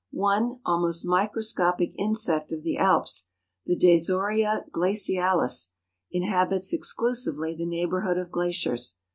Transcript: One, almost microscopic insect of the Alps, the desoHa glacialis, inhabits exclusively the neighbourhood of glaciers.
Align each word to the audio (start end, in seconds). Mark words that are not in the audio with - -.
One, 0.09 0.59
almost 0.65 1.05
microscopic 1.05 1.91
insect 1.95 2.51
of 2.51 2.63
the 2.63 2.75
Alps, 2.79 3.25
the 3.67 3.77
desoHa 3.77 4.67
glacialis, 4.71 5.69
inhabits 6.11 6.73
exclusively 6.73 7.53
the 7.53 7.67
neighbourhood 7.67 8.17
of 8.17 8.31
glaciers. 8.31 8.95